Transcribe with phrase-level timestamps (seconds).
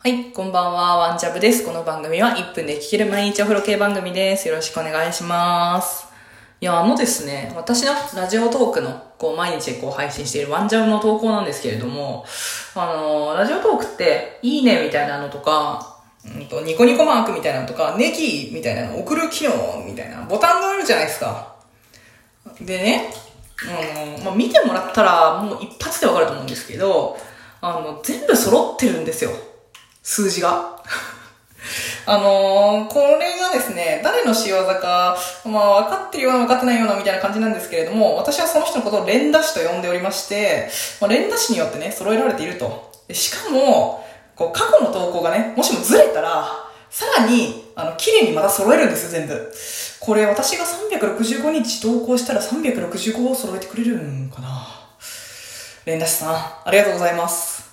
[0.00, 1.66] はい、こんばんは、ワンチャブです。
[1.66, 4.46] この番組は1分で聴ける毎日お風呂系番組です。
[4.46, 6.06] よろしくお願いします。
[6.60, 12.24] いや、あのですね、私のラジオトークの、こう、毎日こう配信しているワンジャブの投稿なんですけれども、
[12.76, 21.56] あの、ラジオトークって、いいねみたいなのとか、うんと、ニコニコマークみたいなのとか、ネギみたいなの、送る機能みたいなボタンがあるじゃないですか。
[22.60, 23.12] でね、
[23.68, 27.18] あの、まあ、見てもらったらもう一発でわかると思うんですけど、
[27.60, 29.32] あの、全部揃ってるんですよ。
[30.08, 30.74] 数字が。
[32.06, 40.70] あのーこれがですね、誰の仕業か、まあ、分かってるような分かってないようなみたいな感じなんですけれども、私はその人のことを連打師と呼んでおりまして、
[41.02, 42.90] まあ、連打師によってね、揃えられていると。
[43.12, 44.02] しかも、
[44.34, 46.48] こう、過去の投稿がね、もしもずれたら、
[46.88, 49.54] さらに、あの、綺麗にまた揃えるんですよ、全部。
[50.00, 54.66] これ、私が365日投稿したら365を揃えてくれるんかな
[55.84, 57.67] 連打師さん、ありがとうございます。